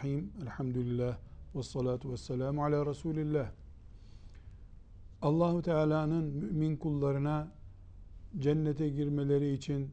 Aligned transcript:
Bismillahirrahmanirrahim. 0.00 0.42
Elhamdülillah. 0.42 1.18
Ve 1.54 1.62
salatu 1.62 2.12
ve 2.12 2.16
selamu 2.16 2.64
ala 2.64 2.86
Resulillah. 2.86 3.50
Allahu 5.22 5.62
Teala'nın 5.62 6.24
mümin 6.24 6.76
kullarına 6.76 7.52
cennete 8.38 8.88
girmeleri 8.88 9.52
için 9.52 9.90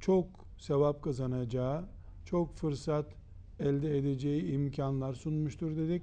çok 0.00 0.26
sevap 0.58 1.02
kazanacağı, 1.02 1.84
çok 2.24 2.56
fırsat 2.56 3.06
elde 3.60 3.98
edeceği 3.98 4.52
imkanlar 4.52 5.14
sunmuştur 5.14 5.76
dedik. 5.76 6.02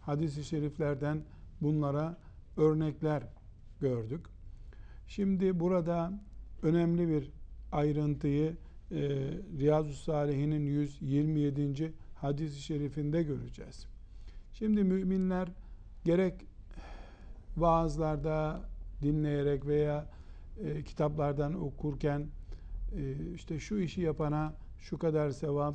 Hadis-i 0.00 0.44
şeriflerden 0.44 1.22
bunlara 1.60 2.18
örnekler 2.56 3.22
gördük. 3.80 4.26
Şimdi 5.06 5.60
burada 5.60 6.12
önemli 6.62 7.08
bir 7.08 7.32
ayrıntıyı 7.72 8.56
e, 8.90 8.98
Riyazu 9.58 9.92
Salihin'in 9.92 10.66
127. 10.66 11.92
hadis-i 12.20 12.60
şerifinde 12.60 13.22
göreceğiz. 13.22 13.86
Şimdi 14.52 14.84
müminler 14.84 15.48
gerek 16.04 16.34
vaazlarda 17.56 18.60
dinleyerek 19.02 19.66
veya 19.66 20.06
e, 20.64 20.84
kitaplardan 20.84 21.54
okurken 21.54 22.26
e, 22.96 23.32
işte 23.34 23.58
şu 23.58 23.78
işi 23.78 24.00
yapana 24.00 24.54
şu 24.78 24.98
kadar 24.98 25.30
sevap, 25.30 25.74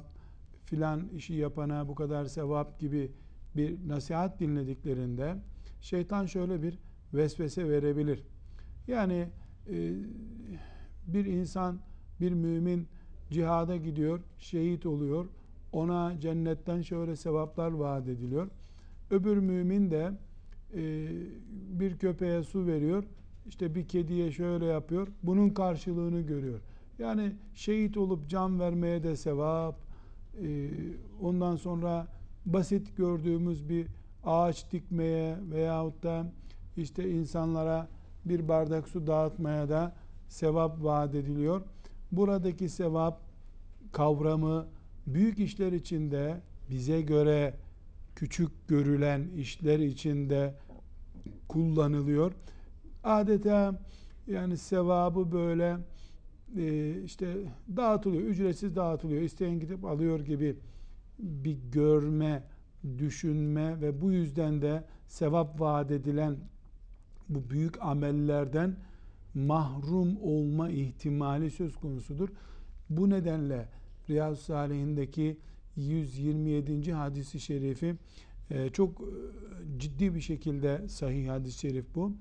filan 0.66 1.08
işi 1.08 1.34
yapana 1.34 1.88
bu 1.88 1.96
kadar 1.96 2.26
sevap 2.26 2.80
gibi 2.80 3.12
bir 3.56 3.88
nasihat 3.88 4.40
dinlediklerinde 4.40 5.36
şeytan 5.82 6.26
şöyle 6.26 6.62
bir 6.64 6.80
vesvese 7.14 7.70
verebilir. 7.70 8.24
Yani 8.88 9.30
e, 9.70 9.94
bir 11.08 11.26
insan, 11.26 11.80
bir 12.20 12.32
mümin 12.32 12.88
cihada 13.32 13.78
gidiyor, 13.78 14.20
şehit 14.38 14.86
oluyor. 14.86 15.26
Ona 15.76 16.20
cennetten 16.20 16.82
şöyle 16.82 17.16
sevaplar 17.16 17.72
vaat 17.72 18.08
ediliyor. 18.08 18.48
Öbür 19.12 19.38
mümin 19.38 19.92
de 19.92 20.12
e, 20.74 21.08
bir 21.80 21.98
köpeğe 21.98 22.44
su 22.44 22.66
veriyor. 22.66 23.04
İşte 23.48 23.76
bir 23.76 23.88
kediye 23.88 24.32
şöyle 24.32 24.66
yapıyor. 24.66 25.08
Bunun 25.24 25.50
karşılığını 25.50 26.22
görüyor. 26.22 26.60
Yani 27.00 27.32
şehit 27.54 27.98
olup 27.98 28.30
can 28.30 28.60
vermeye 28.60 29.04
de 29.04 29.16
sevap. 29.16 29.76
E, 30.42 30.70
ondan 31.22 31.56
sonra 31.56 32.08
basit 32.46 32.98
gördüğümüz 32.98 33.70
bir 33.70 33.88
ağaç 34.24 34.72
dikmeye 34.72 35.38
veyahut 35.52 36.04
da 36.04 36.32
işte 36.78 37.10
insanlara 37.10 37.88
bir 38.26 38.48
bardak 38.48 38.88
su 38.88 39.08
dağıtmaya 39.08 39.70
da 39.70 39.96
sevap 40.28 40.84
vaat 40.84 41.16
ediliyor. 41.16 41.62
Buradaki 42.12 42.70
sevap 42.70 43.22
kavramı 43.92 44.66
büyük 45.08 45.40
işler 45.40 45.72
içinde 45.72 46.42
bize 46.70 47.02
göre 47.02 47.54
küçük 48.16 48.68
görülen 48.68 49.28
işler 49.38 49.80
içinde 49.80 50.54
kullanılıyor. 51.48 52.32
Adeta 53.04 53.80
yani 54.28 54.58
sevabı 54.58 55.32
böyle 55.32 55.78
e, 56.58 56.96
işte 57.04 57.36
dağıtılıyor, 57.76 58.24
ücretsiz 58.24 58.76
dağıtılıyor. 58.76 59.22
İsteyen 59.22 59.60
gidip 59.60 59.86
alıyor 59.86 60.20
gibi 60.20 60.56
bir 61.20 61.58
görme, 61.72 62.44
düşünme 62.98 63.82
ve 63.82 64.02
bu 64.02 64.12
yüzden 64.12 64.62
de 64.62 64.84
sevap 65.08 65.62
vaat 65.62 65.92
edilen 65.92 66.36
bu 67.30 67.50
büyük 67.50 67.82
amellerden 67.82 68.76
mahrum 69.34 70.18
olma 70.22 70.70
ihtimali 70.70 71.52
söz 71.52 71.76
konusudur. 71.76 72.30
Bu 72.90 73.10
nedenle 73.10 73.68
Riyazu 74.10 74.42
Salihindeki 74.42 75.38
127. 75.76 76.94
hadisi 76.94 77.40
şerifi 77.40 77.96
e, 78.52 78.70
çok 78.70 79.02
e, 79.02 79.06
ciddi 79.80 80.16
bir 80.16 80.22
şekilde 80.22 80.90
sahih 80.90 81.30
hadis-i 81.30 81.60
şerif 81.60 81.86
bu. 81.96 82.12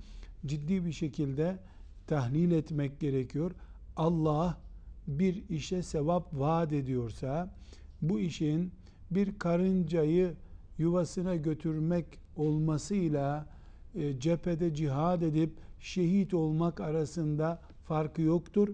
Ciddi 0.47 0.87
bir 0.87 0.93
şekilde 0.93 1.59
tahlil 2.07 2.51
etmek 2.51 3.01
gerekiyor. 3.01 3.53
Allah 3.97 4.59
bir 5.07 5.49
işe 5.49 5.83
sevap 5.83 6.35
vaat 6.35 6.73
ediyorsa 6.73 7.55
bu 8.03 8.21
işin 8.21 8.73
bir 9.11 9.39
karıncayı 9.39 10.35
yuvasına 10.79 11.37
götürmek 11.37 12.07
olmasıyla 12.37 13.47
e, 13.95 14.21
cephede 14.21 14.75
cihad 14.75 15.23
edip 15.23 15.53
şehit 15.81 16.35
olmak 16.35 16.81
arasında 16.81 17.61
farkı 17.85 18.23
yoktur. 18.23 18.69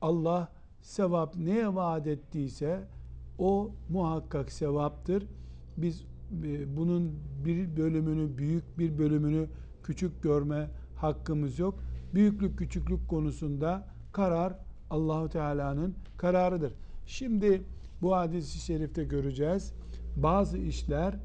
Allah 0.00 0.52
sevap 0.84 1.36
neye 1.36 1.74
vaat 1.74 2.06
ettiyse 2.06 2.80
o 3.38 3.70
muhakkak 3.88 4.52
sevaptır. 4.52 5.26
Biz 5.76 6.04
e, 6.44 6.76
bunun 6.76 7.12
bir 7.44 7.76
bölümünü 7.76 8.38
büyük 8.38 8.78
bir 8.78 8.98
bölümünü 8.98 9.46
küçük 9.82 10.22
görme 10.22 10.70
hakkımız 10.96 11.58
yok. 11.58 11.78
Büyüklük 12.14 12.58
küçüklük 12.58 13.08
konusunda 13.08 13.86
karar 14.12 14.58
Allahu 14.90 15.28
Teala'nın 15.28 15.94
kararıdır. 16.16 16.72
Şimdi 17.06 17.62
bu 18.02 18.16
hadisi 18.16 18.58
şerifte 18.58 19.04
göreceğiz. 19.04 19.72
Bazı 20.16 20.58
işler 20.58 21.16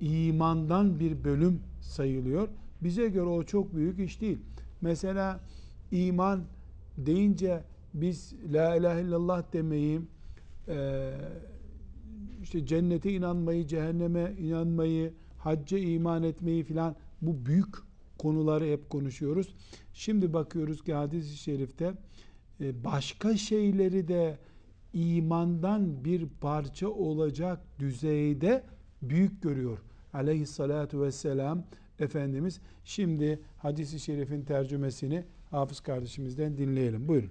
imandan 0.00 1.00
bir 1.00 1.24
bölüm 1.24 1.60
sayılıyor. 1.80 2.48
Bize 2.82 3.08
göre 3.08 3.26
o 3.26 3.42
çok 3.42 3.74
büyük 3.74 3.98
iş 3.98 4.20
değil. 4.20 4.38
Mesela 4.80 5.40
iman 5.90 6.40
deyince 6.96 7.64
biz 7.94 8.34
la 8.52 8.76
ilahe 8.76 9.02
illallah 9.02 9.52
demeyi, 9.52 10.00
e, 10.68 11.10
işte 12.42 12.66
cennete 12.66 13.12
inanmayı, 13.12 13.66
cehenneme 13.66 14.34
inanmayı, 14.38 15.12
hacca 15.38 15.78
iman 15.78 16.22
etmeyi 16.22 16.64
filan 16.64 16.96
bu 17.22 17.46
büyük 17.46 17.74
konuları 18.18 18.64
hep 18.64 18.90
konuşuyoruz. 18.90 19.54
Şimdi 19.92 20.32
bakıyoruz 20.32 20.84
ki 20.84 20.94
hadis-i 20.94 21.36
şerifte 21.36 21.92
e, 22.60 22.84
başka 22.84 23.36
şeyleri 23.36 24.08
de 24.08 24.38
imandan 24.92 26.04
bir 26.04 26.28
parça 26.40 26.88
olacak 26.88 27.60
düzeyde 27.78 28.64
büyük 29.02 29.42
görüyor. 29.42 29.78
Aleyhissalatu 30.12 31.02
vesselam 31.02 31.64
Efendimiz. 31.98 32.60
Şimdi 32.84 33.40
hadisi 33.58 34.00
şerifin 34.00 34.42
tercümesini 34.42 35.24
Hafız 35.54 35.80
kardeşimizden 35.80 36.58
dinleyelim. 36.58 37.08
Buyurun. 37.08 37.30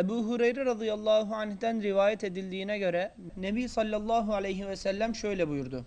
Ebu 0.00 0.26
Hureyre 0.28 0.64
radıyallahu 0.64 1.34
anh'den 1.34 1.82
rivayet 1.82 2.24
edildiğine 2.24 2.78
göre 2.78 3.14
Nebi 3.36 3.68
sallallahu 3.68 4.34
aleyhi 4.34 4.66
ve 4.68 4.76
sellem 4.76 5.14
şöyle 5.14 5.48
buyurdu. 5.48 5.84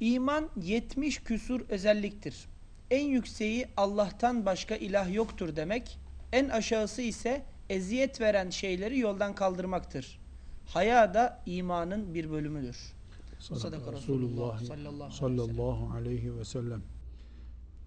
İman 0.00 0.48
70 0.56 1.22
küsur 1.22 1.60
özelliktir. 1.68 2.48
En 2.90 3.06
yükseği 3.06 3.66
Allah'tan 3.76 4.46
başka 4.46 4.76
ilah 4.76 5.14
yoktur 5.14 5.56
demek, 5.56 5.98
en 6.32 6.48
aşağısı 6.48 7.02
ise 7.02 7.42
eziyet 7.70 8.20
veren 8.20 8.50
şeyleri 8.50 8.98
yoldan 8.98 9.34
kaldırmaktır. 9.34 10.20
Haya 10.66 11.14
da 11.14 11.42
imanın 11.46 12.14
bir 12.14 12.30
bölümüdür. 12.30 12.92
Sadaka 13.38 13.92
Resulullah 13.92 14.60
sallallahu 15.10 15.92
aleyhi 15.96 16.36
ve 16.36 16.44
sellem. 16.44 16.82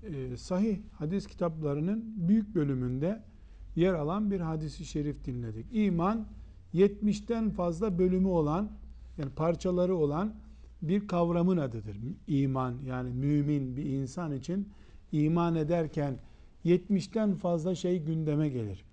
Ee, 0.03 0.37
sahih 0.37 0.79
hadis 0.99 1.27
kitaplarının 1.27 2.13
büyük 2.27 2.55
bölümünde 2.55 3.30
yer 3.75 3.93
alan 3.93 4.31
bir 4.31 4.39
hadisi 4.39 4.85
şerif 4.85 5.25
dinledik. 5.25 5.65
İman 5.71 6.27
70'ten 6.73 7.49
fazla 7.49 7.99
bölümü 7.99 8.27
olan 8.27 8.71
yani 9.17 9.31
parçaları 9.31 9.95
olan 9.95 10.33
bir 10.81 11.07
kavramın 11.07 11.57
adıdır. 11.57 11.97
İman 12.27 12.75
yani 12.85 13.11
mümin 13.13 13.77
bir 13.77 13.85
insan 13.85 14.31
için 14.31 14.69
iman 15.11 15.55
ederken 15.55 16.19
70'ten 16.65 17.35
fazla 17.35 17.75
şey 17.75 18.03
gündeme 18.03 18.49
gelir. 18.49 18.85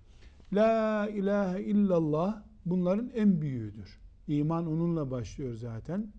La 0.53 1.07
ilahe 1.07 1.63
illallah 1.63 2.43
bunların 2.65 3.09
en 3.15 3.41
büyüğüdür. 3.41 3.99
İman 4.27 4.67
onunla 4.67 5.11
başlıyor 5.11 5.53
zaten. 5.53 6.13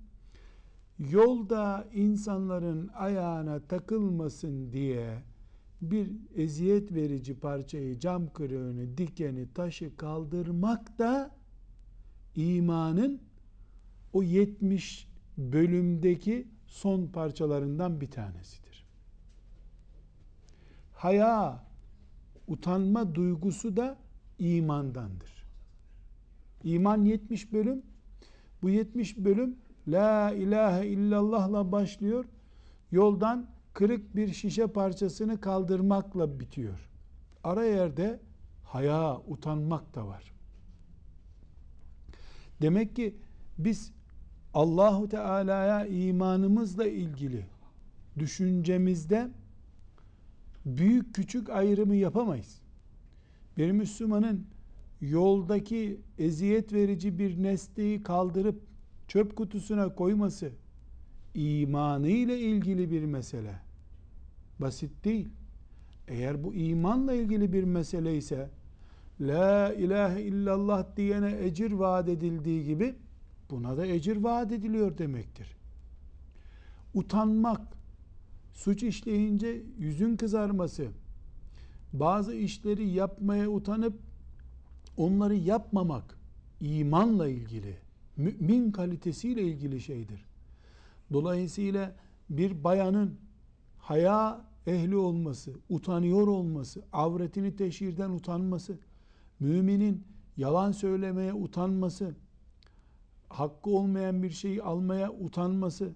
Yolda 0.99 1.89
insanların 1.95 2.89
ayağına 2.89 3.61
takılmasın 3.61 4.73
diye 4.73 5.23
bir 5.83 6.11
eziyet 6.37 6.95
verici 6.95 7.41
parçayı, 7.41 7.99
cam 7.99 8.33
kırığını, 8.33 8.99
dikeni, 8.99 9.53
taşı 9.55 9.97
kaldırmak 9.97 10.99
da 10.99 11.31
imanın 12.37 13.21
o 14.13 14.23
70 14.23 15.09
bölümdeki 15.39 16.49
son 16.67 17.07
parçalarından 17.07 18.01
bir 18.01 18.11
tanesidir. 18.11 18.87
Haya, 20.95 21.65
utanma 22.49 23.15
duygusu 23.15 23.77
da 23.77 23.99
imandandır. 24.39 25.45
İman 26.65 27.05
70 27.05 27.53
bölüm. 27.53 27.83
Bu 28.63 28.71
70 28.71 29.17
bölüm 29.17 29.57
La 29.89 30.33
ilahe 30.33 30.87
illallah'la 30.87 31.73
başlıyor. 31.73 32.25
Yoldan 32.93 33.47
kırık 33.75 34.17
bir 34.17 34.33
şişe 34.33 34.67
parçasını 34.67 35.41
kaldırmakla 35.41 36.41
bitiyor. 36.41 36.89
Ara 37.45 37.65
yerde 37.65 38.21
haya, 38.65 39.21
utanmak 39.29 39.95
da 39.95 40.07
var. 40.07 40.33
Demek 42.63 42.97
ki 42.97 43.17
biz 43.59 43.93
Allahu 44.55 45.09
Teala'ya 45.09 45.87
imanımızla 45.87 46.87
ilgili 46.87 47.47
düşüncemizde 48.19 49.31
büyük 50.67 51.15
küçük 51.15 51.51
ayrımı 51.51 51.97
yapamayız. 51.97 52.61
Bir 53.57 53.73
Müslümanın 53.73 54.47
yoldaki 55.01 56.01
eziyet 56.19 56.73
verici 56.73 57.19
bir 57.19 57.43
nesneyi 57.43 58.03
kaldırıp 58.03 58.63
çöp 59.09 59.37
kutusuna 59.37 59.95
koyması 59.95 60.53
imanı 61.35 62.09
ile 62.09 62.39
ilgili 62.39 62.91
bir 62.91 63.05
mesele. 63.05 63.55
Basit 64.59 65.05
değil. 65.05 65.29
Eğer 66.09 66.45
bu 66.45 66.55
imanla 66.55 67.13
ilgili 67.13 67.53
bir 67.53 67.65
mesele 67.65 68.17
ise 68.17 68.51
La 69.21 69.75
ilahe 69.75 70.23
illallah 70.23 70.97
diyene 70.97 71.45
ecir 71.45 71.73
vaat 71.73 72.09
edildiği 72.09 72.65
gibi 72.65 72.95
buna 73.51 73.77
da 73.77 73.87
ecir 73.87 74.17
vaat 74.17 74.53
ediliyor 74.53 74.99
demektir. 74.99 75.57
Utanmak, 76.95 77.61
suç 78.53 78.83
işleyince 78.83 79.63
yüzün 79.79 80.17
kızarması, 80.17 80.89
bazı 81.93 82.35
işleri 82.35 82.89
yapmaya 82.89 83.49
utanıp 83.49 83.95
onları 84.97 85.35
yapmamak 85.35 86.19
imanla 86.61 87.29
ilgili, 87.29 87.77
mümin 88.17 88.73
kalitesiyle 88.73 89.43
ilgili 89.43 89.81
şeydir. 89.81 90.30
Dolayısıyla 91.13 91.97
bir 92.31 92.65
bayanın 92.65 93.19
haya 93.79 94.45
ehli 94.67 94.97
olması, 94.97 95.53
utanıyor 95.69 96.27
olması, 96.27 96.83
avretini 96.93 97.57
teşhirden 97.57 98.11
utanması, 98.11 98.79
müminin 99.41 100.05
yalan 100.37 100.73
söylemeye 100.73 101.35
utanması, 101.35 102.15
hakkı 103.29 103.71
olmayan 103.71 104.23
bir 104.23 104.31
şeyi 104.31 104.63
almaya 104.63 105.13
utanması, 105.13 105.93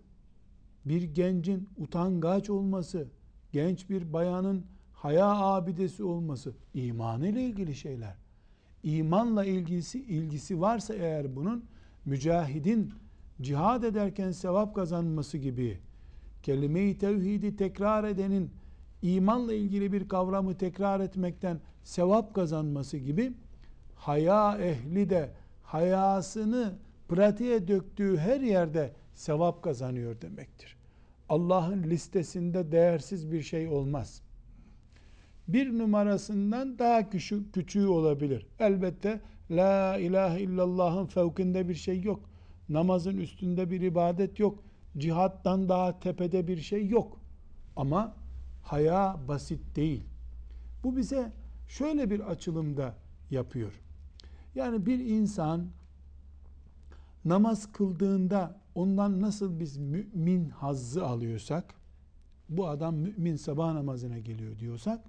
bir 0.85 1.03
gencin 1.03 1.69
utangaç 1.77 2.51
olması, 2.51 3.09
genç 3.53 3.91
bir 3.91 4.13
bayanın 4.13 4.65
haya 4.93 5.27
abidesi 5.27 6.05
olması 6.05 6.55
iman 6.75 7.23
ile 7.23 7.43
ilgili 7.43 7.75
şeyler. 7.75 8.17
İmanla 8.83 9.45
ilgisi 9.45 10.03
ilgisi 10.03 10.61
varsa 10.61 10.95
eğer 10.95 11.37
bunun 11.37 11.65
mücahidin 12.05 12.93
cihad 13.43 13.83
ederken 13.83 14.31
sevap 14.31 14.75
kazanması 14.75 15.39
gibi 15.39 15.79
kelime-i 16.43 16.99
tevhidi 16.99 17.57
tekrar 17.57 18.05
edenin 18.05 18.51
imanla 19.03 19.55
ilgili 19.55 19.93
bir 19.93 20.09
kavramı 20.09 20.57
tekrar 20.57 21.01
etmekten 21.01 21.61
sevap 21.85 22.35
kazanması 22.35 22.97
gibi 22.97 23.33
haya 23.95 24.59
ehli 24.59 25.11
de 25.11 25.31
hayasını 25.63 26.75
pratiğe 27.09 27.69
döktüğü 27.69 28.17
her 28.17 28.41
yerde 28.41 28.93
sevap 29.15 29.63
kazanıyor 29.63 30.21
demektir. 30.21 30.77
Allah'ın 31.29 31.83
listesinde 31.83 32.73
değersiz 32.73 33.33
bir 33.33 33.43
şey 33.43 33.69
olmaz. 33.69 34.23
Bir 35.49 35.79
numarasından 35.79 36.79
daha 36.79 37.11
küçük, 37.11 37.55
küçüğü 37.55 37.87
olabilir. 37.87 38.47
Elbette 38.59 39.21
La 39.51 39.99
ilahe 39.99 40.41
illallah'ın 40.41 41.07
fevkinde 41.07 41.69
bir 41.69 41.75
şey 41.75 42.03
yok. 42.03 42.21
Namazın 42.69 43.17
üstünde 43.17 43.71
bir 43.71 43.81
ibadet 43.81 44.39
yok. 44.39 44.63
Cihattan 44.99 45.69
daha 45.69 46.01
tepede 46.01 46.49
bir 46.49 46.57
şey 46.57 46.89
yok. 46.89 47.21
Ama 47.77 48.15
haya 48.63 49.17
basit 49.29 49.77
değil. 49.77 50.05
Bu 50.85 50.97
bize 50.97 51.33
şöyle 51.69 52.11
bir 52.11 52.21
açılımda 52.21 52.95
yapıyor. 53.31 53.81
Yani 54.55 54.87
bir 54.87 54.99
insan 54.99 55.67
namaz 57.25 57.73
kıldığında 57.73 58.61
ondan 58.75 59.21
nasıl 59.21 59.61
biz 59.61 59.77
mümin 59.77 60.49
hazzı 60.49 61.07
alıyorsak, 61.07 61.75
bu 62.49 62.69
adam 62.69 62.95
mümin 62.95 63.37
sabah 63.37 63.73
namazına 63.73 64.19
geliyor 64.19 64.59
diyorsak, 64.59 65.05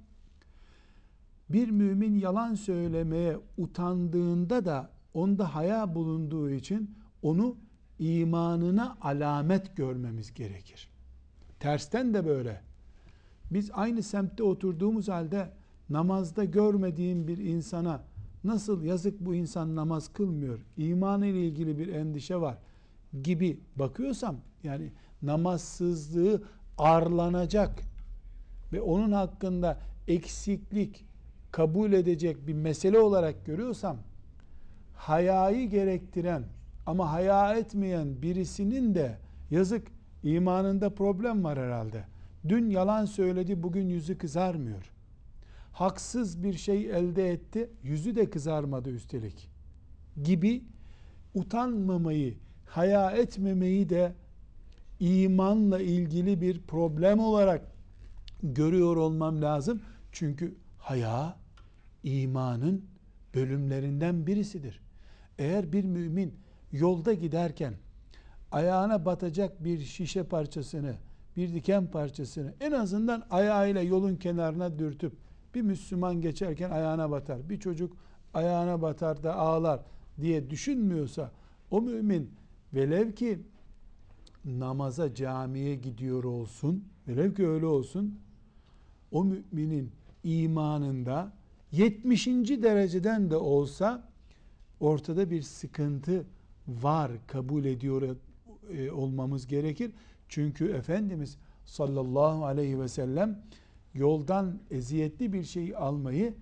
bir 1.49 1.69
mümin 1.69 2.19
yalan 2.19 2.55
söylemeye 2.55 3.37
utandığında 3.57 4.65
da 4.65 4.89
onda 5.13 5.55
haya 5.55 5.95
bulunduğu 5.95 6.49
için 6.49 6.95
onu 7.25 7.55
imanına 7.99 8.97
alamet 9.01 9.75
görmemiz 9.75 10.33
gerekir. 10.33 10.89
Tersten 11.59 12.13
de 12.13 12.25
böyle. 12.25 12.61
Biz 13.51 13.71
aynı 13.73 14.03
semtte 14.03 14.43
oturduğumuz 14.43 15.09
halde 15.09 15.49
namazda 15.89 16.43
görmediğim 16.43 17.27
bir 17.27 17.37
insana 17.37 18.03
nasıl 18.43 18.83
yazık 18.83 19.19
bu 19.19 19.35
insan 19.35 19.75
namaz 19.75 20.13
kılmıyor, 20.13 20.59
iman 20.77 21.21
ile 21.21 21.47
ilgili 21.47 21.77
bir 21.77 21.87
endişe 21.87 22.41
var 22.41 22.57
gibi 23.23 23.59
bakıyorsam 23.75 24.35
yani 24.63 24.91
namazsızlığı 25.21 26.43
arlanacak 26.77 27.81
ve 28.73 28.81
onun 28.81 29.11
hakkında 29.11 29.79
eksiklik 30.07 31.05
kabul 31.51 31.93
edecek 31.93 32.47
bir 32.47 32.53
mesele 32.53 32.99
olarak 32.99 33.45
görüyorsam 33.45 33.97
hayayı 34.95 35.69
gerektiren 35.69 36.43
ama 36.85 37.11
haya 37.11 37.55
etmeyen 37.55 38.21
birisinin 38.21 38.95
de 38.95 39.17
yazık 39.51 39.87
imanında 40.23 40.89
problem 40.89 41.43
var 41.43 41.59
herhalde. 41.59 42.03
Dün 42.47 42.69
yalan 42.69 43.05
söyledi, 43.05 43.63
bugün 43.63 43.89
yüzü 43.89 44.17
kızarmıyor. 44.17 44.91
Haksız 45.71 46.43
bir 46.43 46.53
şey 46.53 46.85
elde 46.85 47.31
etti, 47.31 47.69
yüzü 47.83 48.15
de 48.15 48.29
kızarmadı 48.29 48.89
üstelik. 48.89 49.49
Gibi 50.23 50.63
utanmamayı, 51.33 52.37
haya 52.65 53.11
etmemeyi 53.11 53.89
de 53.89 54.13
imanla 54.99 55.79
ilgili 55.79 56.41
bir 56.41 56.61
problem 56.61 57.19
olarak 57.19 57.61
görüyor 58.43 58.95
olmam 58.95 59.41
lazım. 59.41 59.81
Çünkü 60.11 60.55
haya 60.77 61.37
imanın 62.03 62.85
bölümlerinden 63.35 64.27
birisidir. 64.27 64.81
Eğer 65.37 65.73
bir 65.73 65.83
mümin 65.83 66.33
yolda 66.77 67.13
giderken 67.13 67.73
ayağına 68.51 69.05
batacak 69.05 69.63
bir 69.63 69.79
şişe 69.79 70.23
parçasını, 70.23 70.95
bir 71.37 71.53
diken 71.53 71.91
parçasını 71.91 72.53
en 72.59 72.71
azından 72.71 73.23
ayağıyla 73.29 73.81
yolun 73.81 74.15
kenarına 74.15 74.79
dürtüp 74.79 75.13
bir 75.55 75.61
Müslüman 75.61 76.21
geçerken 76.21 76.69
ayağına 76.69 77.11
batar, 77.11 77.49
bir 77.49 77.59
çocuk 77.59 77.97
ayağına 78.33 78.81
batar 78.81 79.23
da 79.23 79.35
ağlar 79.35 79.79
diye 80.21 80.49
düşünmüyorsa 80.49 81.31
o 81.71 81.81
mümin 81.81 82.31
velev 82.73 83.11
ki 83.11 83.39
namaza 84.45 85.13
camiye 85.13 85.75
gidiyor 85.75 86.23
olsun, 86.23 86.83
velev 87.07 87.33
ki 87.33 87.47
öyle 87.47 87.65
olsun, 87.65 88.19
o 89.11 89.23
müminin 89.23 89.91
imanında 90.23 91.33
70. 91.71 92.27
dereceden 92.27 93.31
de 93.31 93.35
olsa 93.35 94.03
ortada 94.79 95.31
bir 95.31 95.41
sıkıntı 95.41 96.25
var 96.67 97.11
kabul 97.27 97.65
ediyor 97.65 98.15
e, 98.71 98.91
olmamız 98.91 99.47
gerekir. 99.47 99.91
Çünkü 100.29 100.71
Efendimiz 100.71 101.37
sallallahu 101.65 102.45
aleyhi 102.45 102.79
ve 102.79 102.87
sellem 102.87 103.43
yoldan 103.93 104.59
eziyetli 104.71 105.33
bir 105.33 105.43
şey 105.43 105.75
almayı 105.75 106.33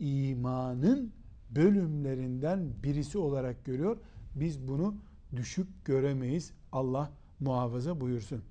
imanın 0.00 1.12
bölümlerinden 1.50 2.70
birisi 2.82 3.18
olarak 3.18 3.64
görüyor. 3.64 3.96
Biz 4.34 4.68
bunu 4.68 4.94
düşük 5.36 5.84
göremeyiz. 5.84 6.52
Allah 6.72 7.10
muhafaza 7.40 8.00
buyursun. 8.00 8.42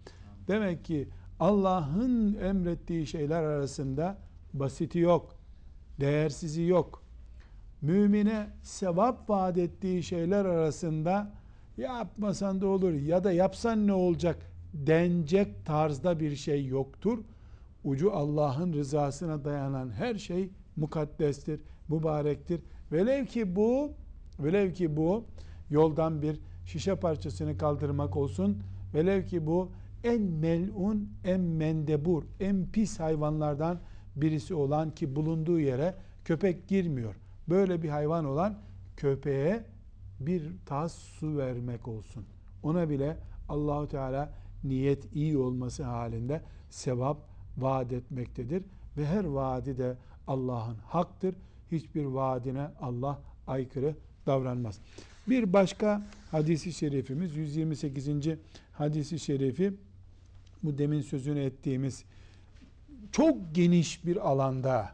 Demek 0.48 0.86
ki 0.86 1.08
Allah'ın 1.40 2.36
emrettiği 2.36 3.08
şeyler 3.08 3.44
arasında 3.44 4.18
basiti 4.54 5.00
yok, 5.00 5.36
değersizi 6.00 6.64
yok. 6.64 7.04
Mümine 7.82 8.48
sevap 8.62 9.30
vaat 9.30 9.58
ettiği 9.58 10.04
şeyler 10.04 10.46
arasında 10.46 11.32
yapmasan 11.78 12.62
da 12.62 12.68
olur 12.68 12.94
ya 12.94 13.24
da 13.24 13.32
yapsan 13.32 13.88
ne 13.88 13.94
olacak 13.94 14.38
denecek 14.74 15.66
tarzda 15.66 16.20
bir 16.20 16.36
şey 16.36 16.66
yoktur. 16.66 17.20
Ucu 17.84 18.14
Allah'ın 18.14 18.74
rızasına 18.74 19.46
dayanan 19.46 19.90
her 19.90 20.16
şey 20.16 20.50
mukaddestir, 20.76 21.62
mübarektir. 21.90 22.62
Velev 22.92 23.26
ki 23.26 23.56
bu 23.56 23.92
velev 24.40 24.74
ki 24.74 24.98
bu 24.98 25.24
yoldan 25.70 26.22
bir 26.22 26.40
şişe 26.66 26.96
parçasını 26.96 27.58
kaldırmak 27.58 28.18
olsun. 28.18 28.64
Velev 28.94 29.24
ki 29.24 29.48
bu 29.48 29.72
en 30.04 30.22
melun, 30.22 31.10
en 31.24 31.42
mendebur, 31.42 32.24
en 32.40 32.68
pis 32.72 33.00
hayvanlardan 33.00 33.80
birisi 34.16 34.54
olan 34.54 34.92
ki 34.92 35.16
bulunduğu 35.16 35.60
yere 35.60 35.96
köpek 36.26 36.68
girmiyor. 36.68 37.16
Böyle 37.50 37.84
bir 37.84 37.90
hayvan 37.90 38.26
olan 38.26 38.58
köpeğe 38.98 39.64
bir 40.20 40.52
tas 40.66 40.94
su 40.94 41.38
vermek 41.38 41.88
olsun. 41.88 42.26
Ona 42.64 42.90
bile 42.90 43.18
Allahu 43.50 43.88
Teala 43.88 44.34
niyet 44.64 45.16
iyi 45.16 45.38
olması 45.38 45.84
halinde 45.84 46.42
sevap 46.70 47.18
vaat 47.58 47.94
etmektedir 47.94 48.64
ve 48.98 49.06
her 49.06 49.24
vaadi 49.24 49.78
de 49.78 49.96
Allah'ın 50.28 50.78
haktır. 50.86 51.36
Hiçbir 51.72 52.06
vaadine 52.06 52.68
Allah 52.82 53.20
aykırı 53.48 53.96
davranmaz. 54.26 54.80
Bir 55.30 55.54
başka 55.54 56.02
hadisi 56.32 56.74
şerifimiz 56.74 57.36
128. 57.36 58.08
hadisi 58.74 59.20
şerifi 59.20 59.74
bu 60.64 60.78
demin 60.78 61.02
sözünü 61.02 61.40
ettiğimiz 61.40 62.04
çok 63.12 63.38
geniş 63.54 64.06
bir 64.06 64.30
alanda 64.30 64.92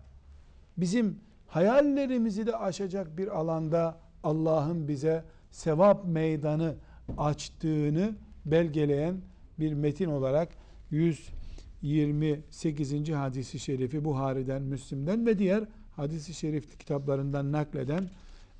bizim 0.77 1.19
hayallerimizi 1.53 2.47
de 2.47 2.57
aşacak 2.57 3.17
bir 3.17 3.27
alanda 3.27 3.97
Allah'ın 4.23 4.87
bize 4.87 5.23
sevap 5.51 6.05
meydanı 6.05 6.75
açtığını 7.17 8.15
belgeleyen 8.45 9.21
bir 9.59 9.73
metin 9.73 10.09
olarak 10.09 10.49
128. 10.91 13.09
hadisi 13.09 13.59
şerifi 13.59 14.05
Buhari'den, 14.05 14.61
Müslim'den 14.61 15.25
ve 15.25 15.39
diğer 15.39 15.63
hadisi 15.95 16.33
şerif 16.33 16.79
kitaplarından 16.79 17.51
nakleden 17.51 18.09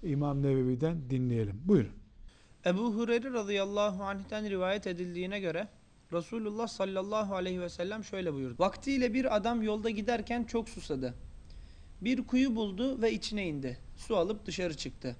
İmam 0.03 0.43
Nevevi'den 0.43 1.09
dinleyelim. 1.09 1.61
Buyurun. 1.65 1.93
Ebu 2.65 2.95
Hureyre 2.95 3.33
radıyallahu 3.33 4.03
anh'ten 4.03 4.49
rivayet 4.49 4.87
edildiğine 4.87 5.39
göre 5.39 5.67
Resulullah 6.13 6.67
sallallahu 6.67 7.35
aleyhi 7.35 7.61
ve 7.61 7.69
sellem 7.69 8.03
şöyle 8.03 8.33
buyurdu. 8.33 8.55
Vaktiyle 8.59 9.13
bir 9.13 9.35
adam 9.35 9.61
yolda 9.61 9.89
giderken 9.89 10.43
çok 10.43 10.69
susadı. 10.69 11.13
Bir 12.01 12.27
kuyu 12.27 12.55
buldu 12.55 13.01
ve 13.01 13.11
içine 13.11 13.47
indi. 13.47 13.77
Su 13.95 14.17
alıp 14.17 14.45
dışarı 14.45 14.77
çıktı. 14.77 15.15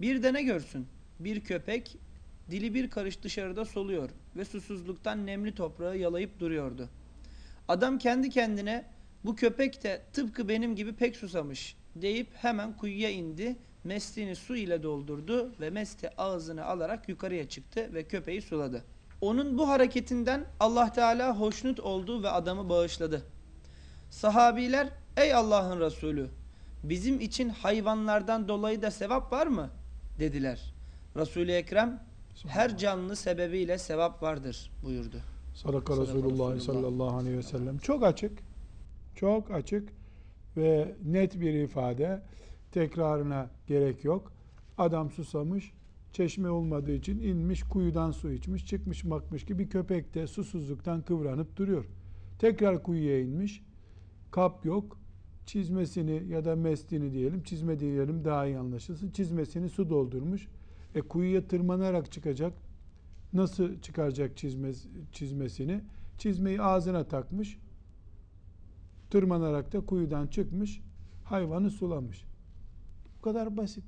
Bir 0.00 0.22
de 0.22 0.32
ne 0.32 0.42
görsün? 0.42 0.86
Bir 1.20 1.40
köpek 1.40 1.96
dili 2.50 2.74
bir 2.74 2.90
karış 2.90 3.22
dışarıda 3.22 3.64
soluyor 3.64 4.10
ve 4.36 4.44
susuzluktan 4.44 5.26
nemli 5.26 5.54
toprağı 5.54 5.98
yalayıp 5.98 6.40
duruyordu. 6.40 6.88
Adam 7.68 7.98
kendi 7.98 8.30
kendine 8.30 8.84
bu 9.24 9.36
köpek 9.36 9.84
de 9.84 10.02
tıpkı 10.12 10.48
benim 10.48 10.76
gibi 10.76 10.92
pek 10.92 11.16
susamış 11.16 11.76
deyip 11.96 12.28
hemen 12.34 12.76
kuyuya 12.76 13.10
indi. 13.10 13.56
Mestini 13.84 14.36
su 14.36 14.56
ile 14.56 14.82
doldurdu 14.82 15.52
ve 15.60 15.70
mesti 15.70 16.10
ağzını 16.16 16.64
alarak 16.64 17.08
yukarıya 17.08 17.48
çıktı 17.48 17.94
ve 17.94 18.02
köpeği 18.02 18.42
suladı. 18.42 18.84
Onun 19.20 19.58
bu 19.58 19.68
hareketinden 19.68 20.44
Allah 20.60 20.92
Teala 20.92 21.38
hoşnut 21.38 21.80
oldu 21.80 22.22
ve 22.22 22.30
adamı 22.30 22.68
bağışladı. 22.68 23.22
Sahabiler 24.10 24.88
ey 25.16 25.34
Allah'ın 25.34 25.80
Resulü 25.80 26.28
bizim 26.84 27.20
için 27.20 27.48
hayvanlardan 27.48 28.48
dolayı 28.48 28.82
da 28.82 28.90
sevap 28.90 29.32
var 29.32 29.46
mı? 29.46 29.70
dediler. 30.18 30.74
Resul-i 31.16 31.52
Ekrem 31.52 32.02
her 32.46 32.78
canlı 32.78 33.16
sebebiyle 33.16 33.78
sevap 33.78 34.22
vardır 34.22 34.70
buyurdu. 34.84 35.16
Sadaka 35.54 35.96
Resulullah. 35.96 36.60
sallallahu 36.60 37.16
aleyhi 37.16 37.36
ve 37.38 37.42
sellem. 37.42 37.78
Çok 37.78 38.02
açık. 38.04 38.38
Çok 39.14 39.50
açık 39.50 39.88
ve 40.56 40.94
net 41.04 41.40
bir 41.40 41.54
ifade. 41.54 42.22
Tekrarına 42.72 43.50
gerek 43.66 44.04
yok. 44.04 44.32
Adam 44.78 45.10
susamış. 45.10 45.72
Çeşme 46.12 46.50
olmadığı 46.50 46.92
için 46.92 47.18
inmiş 47.18 47.62
kuyudan 47.62 48.10
su 48.10 48.32
içmiş. 48.32 48.66
Çıkmış 48.66 49.04
bakmış 49.10 49.46
ki 49.46 49.58
bir 49.58 49.68
köpek 49.68 50.14
de 50.14 50.26
susuzluktan 50.26 51.02
kıvranıp 51.02 51.56
duruyor. 51.56 51.84
Tekrar 52.38 52.82
kuyuya 52.82 53.20
inmiş. 53.20 53.62
Kap 54.30 54.64
yok. 54.64 54.98
Çizmesini 55.46 56.24
ya 56.28 56.44
da 56.44 56.56
mestini 56.56 57.12
diyelim. 57.12 57.42
Çizme 57.42 57.80
diyelim 57.80 58.24
daha 58.24 58.46
iyi 58.46 58.58
anlaşılsın. 58.58 59.10
Çizmesini 59.10 59.68
su 59.68 59.90
doldurmuş. 59.90 60.48
E 60.94 61.00
kuyuya 61.00 61.48
tırmanarak 61.48 62.12
çıkacak. 62.12 62.52
Nasıl 63.32 63.80
çıkaracak 63.80 64.36
çizmes, 64.36 64.86
çizmesini? 65.12 65.80
Çizmeyi 66.18 66.62
ağzına 66.62 67.04
takmış. 67.04 67.58
Tırmanarak 69.10 69.72
da 69.72 69.80
kuyudan 69.80 70.26
çıkmış. 70.26 70.82
Hayvanı 71.24 71.70
sulamış. 71.70 72.24
Bu 73.18 73.22
kadar 73.22 73.56
basit. 73.56 73.84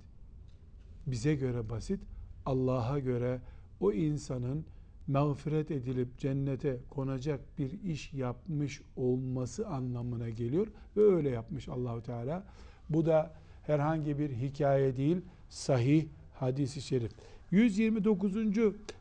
Bize 1.06 1.34
göre 1.34 1.70
basit. 1.70 2.00
Allah'a 2.46 2.98
göre 2.98 3.40
o 3.80 3.92
insanın 3.92 4.64
mağfiret 5.06 5.70
edilip 5.70 6.18
cennete 6.18 6.76
konacak 6.90 7.40
bir 7.58 7.82
iş 7.82 8.12
yapmış 8.12 8.82
olması 8.96 9.68
anlamına 9.68 10.28
geliyor 10.28 10.66
ve 10.96 11.00
öyle 11.00 11.30
yapmış 11.30 11.68
Allahu 11.68 12.02
Teala. 12.02 12.44
Bu 12.90 13.06
da 13.06 13.34
herhangi 13.62 14.18
bir 14.18 14.30
hikaye 14.30 14.96
değil, 14.96 15.16
sahih 15.48 16.06
hadisi 16.34 16.80
şerif. 16.82 17.12
129. 17.50 18.34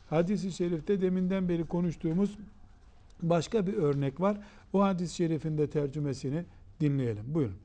hadisi 0.09 0.51
şerifte 0.51 1.01
deminden 1.01 1.49
beri 1.49 1.65
konuştuğumuz 1.65 2.37
başka 3.21 3.67
bir 3.67 3.73
örnek 3.73 4.21
var. 4.21 4.37
O 4.73 4.83
hadis-i 4.83 5.15
şerifin 5.15 5.57
de 5.57 5.69
tercümesini 5.69 6.45
dinleyelim. 6.79 7.23
Buyurun. 7.27 7.57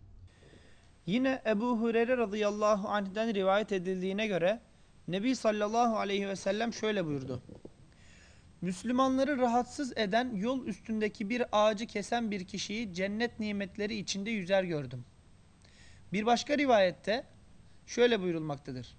Yine 1.06 1.42
Ebu 1.46 1.80
Hureyre 1.80 2.16
radıyallahu 2.16 2.88
anh'den 2.88 3.34
rivayet 3.34 3.72
edildiğine 3.72 4.26
göre 4.26 4.60
Nebi 5.08 5.36
sallallahu 5.36 5.96
aleyhi 5.96 6.28
ve 6.28 6.36
sellem 6.36 6.72
şöyle 6.72 7.06
buyurdu. 7.06 7.42
Müslümanları 8.60 9.38
rahatsız 9.38 9.92
eden 9.96 10.34
yol 10.34 10.66
üstündeki 10.66 11.30
bir 11.30 11.42
ağacı 11.52 11.86
kesen 11.86 12.30
bir 12.30 12.44
kişiyi 12.44 12.94
cennet 12.94 13.40
nimetleri 13.40 13.96
içinde 13.96 14.30
yüzer 14.30 14.64
gördüm. 14.64 15.04
Bir 16.12 16.26
başka 16.26 16.58
rivayette 16.58 17.24
şöyle 17.86 18.20
buyurulmaktadır. 18.20 18.96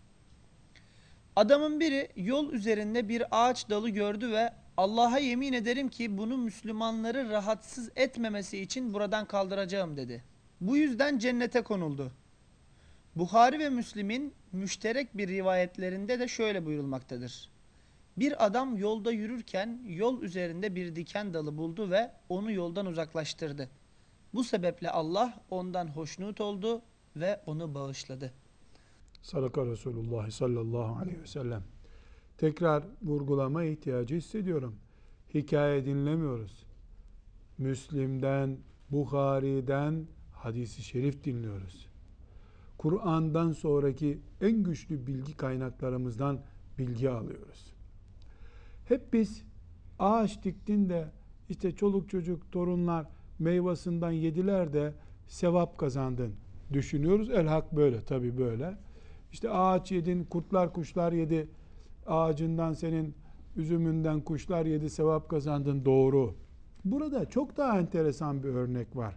Adamın 1.35 1.79
biri 1.79 2.09
yol 2.15 2.53
üzerinde 2.53 3.09
bir 3.09 3.23
ağaç 3.31 3.69
dalı 3.69 3.89
gördü 3.89 4.31
ve 4.31 4.53
Allah'a 4.77 5.17
yemin 5.17 5.53
ederim 5.53 5.89
ki 5.89 6.17
bunu 6.17 6.37
Müslümanları 6.37 7.29
rahatsız 7.29 7.89
etmemesi 7.95 8.57
için 8.57 8.93
buradan 8.93 9.25
kaldıracağım 9.25 9.97
dedi. 9.97 10.23
Bu 10.61 10.77
yüzden 10.77 11.17
cennete 11.17 11.61
konuldu. 11.61 12.11
Buhari 13.15 13.59
ve 13.59 13.69
Müslim'in 13.69 14.33
müşterek 14.51 15.17
bir 15.17 15.27
rivayetlerinde 15.27 16.19
de 16.19 16.27
şöyle 16.27 16.65
buyurulmaktadır. 16.65 17.50
Bir 18.21 18.45
adam 18.45 18.77
yolda 18.77 19.11
yürürken 19.11 19.81
yol 19.87 20.21
üzerinde 20.21 20.75
bir 20.75 20.95
diken 20.95 21.33
dalı 21.33 21.57
buldu 21.57 21.91
ve 21.91 22.11
onu 22.29 22.51
yoldan 22.51 22.85
uzaklaştırdı. 22.85 23.69
Bu 24.33 24.43
sebeple 24.43 24.91
Allah 24.91 25.43
ondan 25.49 25.87
hoşnut 25.87 26.41
oldu 26.41 26.81
ve 27.15 27.41
onu 27.45 27.75
bağışladı. 27.75 28.33
Sadaka 29.21 29.65
Resulullah 29.65 30.29
sallallahu 30.29 30.99
aleyhi 30.99 31.21
ve 31.21 31.27
sellem. 31.27 31.63
Tekrar 32.37 32.83
vurgulama 33.01 33.63
ihtiyacı 33.63 34.15
hissediyorum. 34.15 34.75
Hikaye 35.33 35.85
dinlemiyoruz. 35.85 36.65
Müslim'den, 37.57 38.57
Bukhari'den 38.91 40.07
hadisi 40.33 40.83
şerif 40.83 41.23
dinliyoruz. 41.23 41.87
Kur'an'dan 42.77 43.51
sonraki 43.51 44.19
en 44.41 44.63
güçlü 44.63 45.07
bilgi 45.07 45.37
kaynaklarımızdan 45.37 46.41
bilgi 46.77 47.09
alıyoruz. 47.09 47.71
Hep 48.91 49.13
biz 49.13 49.43
ağaç 49.99 50.43
diktin 50.43 50.89
de 50.89 51.11
işte 51.49 51.75
çoluk 51.75 52.09
çocuk 52.09 52.51
torunlar 52.51 53.05
meyvasından 53.39 54.11
yediler 54.11 54.73
de 54.73 54.93
sevap 55.27 55.77
kazandın 55.77 56.35
düşünüyoruz. 56.73 57.29
El 57.29 57.47
hak 57.47 57.75
böyle 57.75 58.01
tabi 58.01 58.37
böyle. 58.37 58.77
İşte 59.31 59.49
ağaç 59.49 59.91
yedin, 59.91 60.23
kurtlar 60.23 60.73
kuşlar 60.73 61.11
yedi. 61.11 61.49
Ağacından 62.07 62.73
senin 62.73 63.15
üzümünden 63.55 64.21
kuşlar 64.21 64.65
yedi, 64.65 64.89
sevap 64.89 65.29
kazandın 65.29 65.85
doğru. 65.85 66.35
Burada 66.85 67.25
çok 67.25 67.57
daha 67.57 67.79
enteresan 67.79 68.43
bir 68.43 68.49
örnek 68.49 68.95
var. 68.95 69.15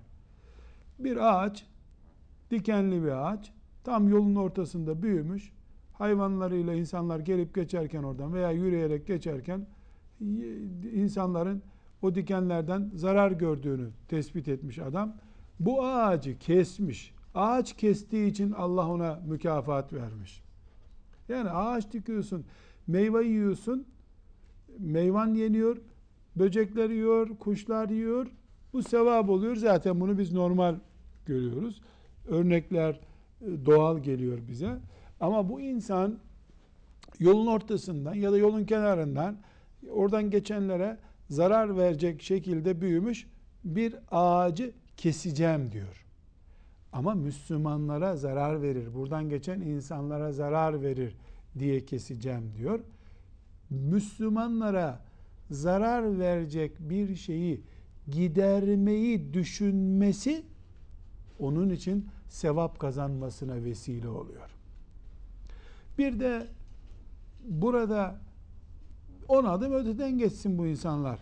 Bir 0.98 1.16
ağaç, 1.16 1.66
dikenli 2.50 3.02
bir 3.02 3.28
ağaç, 3.28 3.52
tam 3.84 4.08
yolun 4.08 4.34
ortasında 4.34 5.02
büyümüş. 5.02 5.52
Hayvanlarıyla 5.94 6.74
insanlar 6.74 7.20
gelip 7.20 7.54
geçerken 7.54 8.02
oradan 8.02 8.34
veya 8.34 8.50
yürüyerek 8.50 9.06
geçerken 9.06 9.66
insanların 10.94 11.62
o 12.02 12.14
dikenlerden 12.14 12.90
zarar 12.94 13.30
gördüğünü 13.30 13.88
tespit 14.08 14.48
etmiş 14.48 14.78
adam. 14.78 15.16
Bu 15.60 15.86
ağacı 15.86 16.38
kesmiş. 16.38 17.14
Ağaç 17.34 17.76
kestiği 17.76 18.30
için 18.30 18.52
Allah 18.52 18.88
ona 18.88 19.20
mükafat 19.26 19.92
vermiş. 19.92 20.42
Yani 21.28 21.50
ağaç 21.50 21.92
dikiyorsun, 21.92 22.44
meyve 22.86 23.24
yiyorsun, 23.24 23.86
meyvan 24.78 25.34
yeniyor, 25.34 25.76
böcekler 26.36 26.90
yiyor, 26.90 27.38
kuşlar 27.38 27.88
yiyor. 27.88 28.26
Bu 28.72 28.82
sevap 28.82 29.30
oluyor. 29.30 29.56
Zaten 29.56 30.00
bunu 30.00 30.18
biz 30.18 30.32
normal 30.32 30.74
görüyoruz. 31.26 31.80
Örnekler 32.28 33.00
e, 33.40 33.66
doğal 33.66 33.98
geliyor 33.98 34.38
bize. 34.48 34.78
Ama 35.24 35.48
bu 35.48 35.60
insan 35.60 36.18
yolun 37.18 37.46
ortasından 37.46 38.14
ya 38.14 38.32
da 38.32 38.38
yolun 38.38 38.64
kenarından 38.64 39.36
oradan 39.90 40.30
geçenlere 40.30 40.98
zarar 41.30 41.76
verecek 41.76 42.22
şekilde 42.22 42.80
büyümüş 42.80 43.26
bir 43.64 43.96
ağacı 44.10 44.72
keseceğim 44.96 45.72
diyor. 45.72 46.06
Ama 46.92 47.14
Müslümanlara 47.14 48.16
zarar 48.16 48.62
verir. 48.62 48.94
Buradan 48.94 49.28
geçen 49.28 49.60
insanlara 49.60 50.32
zarar 50.32 50.82
verir 50.82 51.16
diye 51.58 51.84
keseceğim 51.84 52.52
diyor. 52.58 52.80
Müslümanlara 53.70 55.00
zarar 55.50 56.18
verecek 56.18 56.72
bir 56.78 57.16
şeyi 57.16 57.60
gidermeyi 58.08 59.34
düşünmesi 59.34 60.44
onun 61.38 61.70
için 61.70 62.08
sevap 62.28 62.78
kazanmasına 62.78 63.64
vesile 63.64 64.08
oluyor. 64.08 64.53
Bir 65.98 66.20
de 66.20 66.46
burada 67.44 68.20
on 69.28 69.44
adım 69.44 69.72
öteden 69.72 70.18
geçsin 70.18 70.58
bu 70.58 70.66
insanlar 70.66 71.20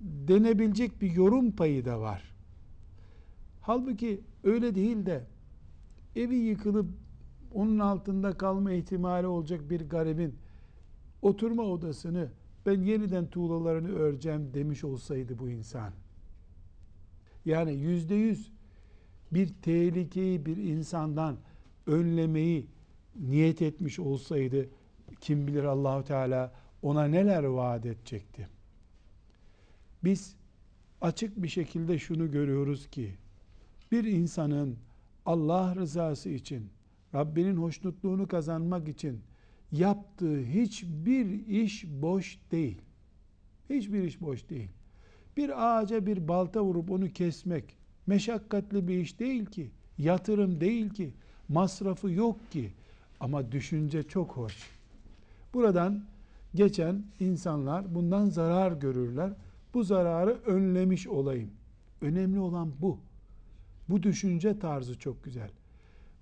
denebilecek 0.00 1.02
bir 1.02 1.12
yorum 1.12 1.52
payı 1.52 1.84
da 1.84 2.00
var. 2.00 2.34
Halbuki 3.60 4.20
öyle 4.44 4.74
değil 4.74 5.06
de 5.06 5.24
evi 6.16 6.34
yıkılıp 6.36 6.86
onun 7.54 7.78
altında 7.78 8.32
kalma 8.32 8.72
ihtimali 8.72 9.26
olacak 9.26 9.70
bir 9.70 9.88
garibin 9.88 10.34
oturma 11.22 11.62
odasını 11.62 12.28
ben 12.66 12.82
yeniden 12.82 13.26
tuğlalarını 13.26 13.88
öreceğim 13.88 14.54
demiş 14.54 14.84
olsaydı 14.84 15.38
bu 15.38 15.50
insan. 15.50 15.92
Yani 17.44 17.74
yüzde 17.74 18.14
yüz 18.14 18.52
bir 19.32 19.54
tehlikeyi 19.62 20.46
bir 20.46 20.56
insandan 20.56 21.36
önlemeyi 21.86 22.66
niyet 23.20 23.62
etmiş 23.62 23.98
olsaydı 23.98 24.68
kim 25.20 25.46
bilir 25.46 25.64
Allahu 25.64 26.04
Teala 26.04 26.52
ona 26.82 27.04
neler 27.04 27.44
vaat 27.44 27.86
edecekti. 27.86 28.48
Biz 30.04 30.36
açık 31.00 31.42
bir 31.42 31.48
şekilde 31.48 31.98
şunu 31.98 32.30
görüyoruz 32.30 32.90
ki 32.90 33.14
bir 33.92 34.04
insanın 34.04 34.76
Allah 35.26 35.76
rızası 35.76 36.28
için 36.28 36.70
Rabbinin 37.14 37.56
hoşnutluğunu 37.56 38.28
kazanmak 38.28 38.88
için 38.88 39.20
yaptığı 39.72 40.40
hiçbir 40.40 41.46
iş 41.46 41.86
boş 41.86 42.38
değil. 42.52 42.82
Hiçbir 43.70 44.02
iş 44.02 44.20
boş 44.20 44.48
değil. 44.48 44.68
Bir 45.36 45.78
ağaca 45.78 46.06
bir 46.06 46.28
balta 46.28 46.64
vurup 46.64 46.90
onu 46.90 47.12
kesmek 47.12 47.76
meşakkatli 48.06 48.88
bir 48.88 48.98
iş 48.98 49.20
değil 49.20 49.46
ki. 49.46 49.70
Yatırım 49.98 50.60
değil 50.60 50.90
ki. 50.90 51.12
Masrafı 51.48 52.10
yok 52.10 52.52
ki. 52.52 52.72
Ama 53.20 53.52
düşünce 53.52 54.02
çok 54.02 54.30
hoş. 54.30 54.70
Buradan 55.54 56.04
geçen 56.54 57.04
insanlar 57.20 57.94
bundan 57.94 58.26
zarar 58.26 58.72
görürler. 58.72 59.32
Bu 59.74 59.84
zararı 59.84 60.38
önlemiş 60.46 61.06
olayım. 61.06 61.50
Önemli 62.00 62.40
olan 62.40 62.72
bu. 62.80 62.98
Bu 63.88 64.02
düşünce 64.02 64.58
tarzı 64.58 64.98
çok 64.98 65.24
güzel. 65.24 65.50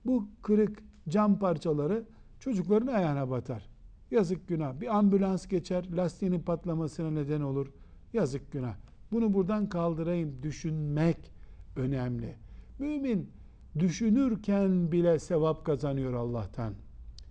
Bu 0.06 0.28
kırık 0.42 0.82
cam 1.08 1.38
parçaları 1.38 2.04
çocukların 2.40 2.86
ayağına 2.86 3.30
batar. 3.30 3.68
Yazık 4.10 4.48
günah. 4.48 4.80
Bir 4.80 4.96
ambulans 4.96 5.46
geçer, 5.46 5.84
lastiğinin 5.96 6.40
patlamasına 6.40 7.10
neden 7.10 7.40
olur. 7.40 7.72
Yazık 8.12 8.52
günah. 8.52 8.74
Bunu 9.12 9.34
buradan 9.34 9.68
kaldırayım. 9.68 10.42
Düşünmek 10.42 11.32
önemli. 11.76 12.34
Mümin 12.78 13.30
düşünürken 13.78 14.92
bile 14.92 15.18
sevap 15.18 15.64
kazanıyor 15.64 16.12
Allah'tan. 16.12 16.74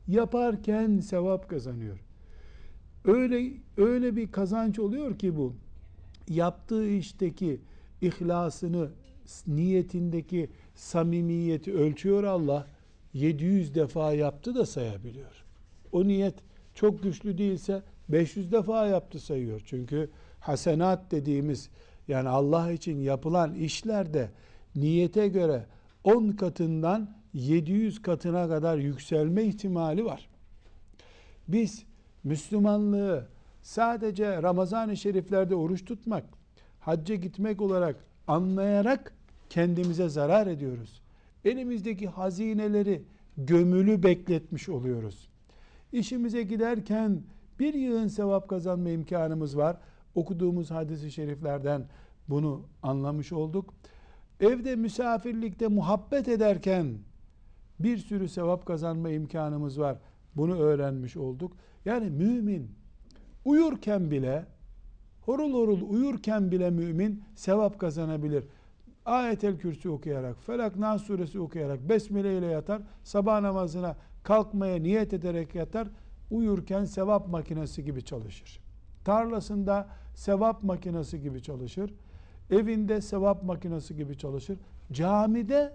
Yaparken 0.07 1.00
sevap 1.00 1.50
kazanıyor. 1.50 2.00
Öyle 3.05 3.53
öyle 3.77 4.15
bir 4.15 4.31
kazanç 4.31 4.79
oluyor 4.79 5.17
ki 5.19 5.38
bu. 5.38 5.55
Yaptığı 6.29 6.88
işteki 6.89 7.62
ihlasını, 8.01 8.89
niyetindeki 9.48 10.50
samimiyeti 10.75 11.74
ölçüyor 11.74 12.24
Allah. 12.24 12.68
700 13.13 13.75
defa 13.75 14.13
yaptı 14.13 14.55
da 14.55 14.66
sayabiliyor. 14.66 15.46
O 15.92 16.07
niyet 16.07 16.35
çok 16.75 17.03
güçlü 17.03 17.37
değilse 17.37 17.81
500 18.09 18.51
defa 18.51 18.87
yaptı 18.87 19.20
sayıyor. 19.20 19.61
Çünkü 19.66 20.09
hasenat 20.39 21.11
dediğimiz 21.11 21.70
yani 22.07 22.29
Allah 22.29 22.72
için 22.72 23.00
yapılan 23.00 23.55
işlerde 23.55 24.29
niyete 24.75 25.27
göre 25.27 25.66
10 26.03 26.29
katından 26.29 27.18
700 27.33 28.01
katına 28.01 28.48
kadar 28.48 28.77
yükselme 28.77 29.43
ihtimali 29.43 30.05
var. 30.05 30.29
Biz 31.48 31.85
Müslümanlığı 32.24 33.27
sadece 33.61 34.43
Ramazan-ı 34.43 34.98
Şeriflerde 34.98 35.55
oruç 35.55 35.85
tutmak, 35.85 36.24
hacca 36.79 37.15
gitmek 37.15 37.61
olarak 37.61 37.96
anlayarak 38.27 39.13
kendimize 39.50 40.09
zarar 40.09 40.48
ediyoruz. 40.48 41.01
Elimizdeki 41.46 42.07
hazineleri 42.07 43.03
gömülü 43.37 44.03
bekletmiş 44.03 44.69
oluyoruz. 44.69 45.29
İşimize 45.91 46.43
giderken 46.43 47.22
bir 47.59 47.74
yığın 47.74 48.07
sevap 48.07 48.48
kazanma 48.48 48.89
imkanımız 48.89 49.57
var. 49.57 49.77
Okuduğumuz 50.15 50.72
hadis-i 50.72 51.11
şeriflerden 51.11 51.85
bunu 52.29 52.61
anlamış 52.83 53.31
olduk. 53.31 53.74
Evde 54.39 54.75
misafirlikte 54.75 55.67
muhabbet 55.67 56.27
ederken 56.27 56.98
bir 57.79 57.98
sürü 57.98 58.29
sevap 58.29 58.66
kazanma 58.66 59.09
imkanımız 59.09 59.79
var. 59.79 59.98
Bunu 60.36 60.55
öğrenmiş 60.55 61.18
olduk. 61.18 61.53
Yani 61.86 62.09
mümin 62.09 62.72
uyurken 63.46 64.12
bile 64.12 64.46
horul 65.22 65.53
horul 65.53 65.81
uyurken 65.90 66.51
bile 66.51 66.70
mümin 66.70 67.24
sevap 67.36 67.79
kazanabilir. 67.79 68.44
Ayetel 69.05 69.57
Kürsi 69.57 69.90
okuyarak, 69.90 70.36
Felak 70.46 70.75
Nas 70.75 71.03
suresi 71.03 71.40
okuyarak, 71.40 71.90
Besmele 71.90 72.38
ile 72.38 72.46
yatar, 72.46 72.81
sabah 73.03 73.42
namazına 73.42 73.96
kalkmaya 74.24 74.79
niyet 74.79 75.14
ederek 75.14 75.55
yatar, 75.55 75.88
uyurken 76.31 76.86
sevap 76.86 77.27
makinesi 77.27 77.83
gibi 77.83 78.05
çalışır. 78.05 78.59
Tarlasında 79.05 79.88
sevap 80.16 80.64
makinesi 80.64 81.22
gibi 81.22 81.42
çalışır. 81.42 81.94
Evinde 82.51 83.01
sevap 83.01 83.44
makinesi 83.44 83.96
gibi 83.96 84.18
çalışır. 84.18 84.57
Camide 84.92 85.74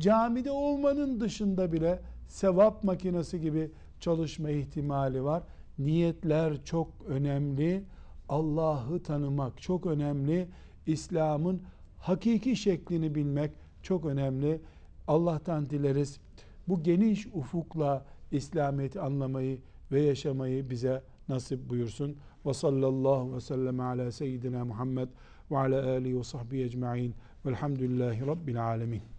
camide 0.00 0.50
olmanın 0.50 1.20
dışında 1.20 1.72
bile 1.72 2.00
sevap 2.28 2.84
makinesi 2.84 3.40
gibi 3.40 3.70
çalışma 4.00 4.50
ihtimali 4.50 5.24
var. 5.24 5.42
Niyetler 5.78 6.64
çok 6.64 6.88
önemli. 7.08 7.84
Allah'ı 8.28 9.02
tanımak 9.02 9.62
çok 9.62 9.86
önemli. 9.86 10.48
İslam'ın 10.86 11.62
hakiki 11.98 12.56
şeklini 12.56 13.14
bilmek 13.14 13.50
çok 13.82 14.06
önemli. 14.06 14.60
Allah'tan 15.08 15.70
dileriz. 15.70 16.20
Bu 16.68 16.82
geniş 16.82 17.26
ufukla 17.26 18.04
İslamiyet'i 18.30 19.00
anlamayı 19.00 19.58
ve 19.92 20.00
yaşamayı 20.00 20.70
bize 20.70 21.02
nasip 21.28 21.70
buyursun. 21.70 22.16
Ve 22.46 22.54
sallallahu 22.54 23.34
ve 23.34 23.40
sellem 23.40 23.80
ala 23.80 24.12
seyyidina 24.12 24.64
Muhammed 24.64 25.08
ve 25.50 25.58
ala 25.58 25.90
alihi 25.90 26.18
ve 26.18 26.24
sahbihi 26.24 26.62
ecma'in 26.62 27.14
velhamdülillahi 27.46 28.26
rabbil 28.26 28.64
alemin. 28.64 29.17